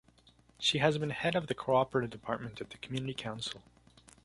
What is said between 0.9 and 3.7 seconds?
been head of the cooperative department at the Community Council.